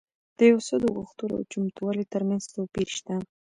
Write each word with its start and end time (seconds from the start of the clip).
د 0.37 0.39
يو 0.51 0.59
څه 0.67 0.75
د 0.83 0.85
غوښتلو 0.95 1.33
او 1.39 1.43
چمتووالي 1.51 2.05
ترمنځ 2.13 2.43
توپير 2.53 2.89
شته. 2.97 3.15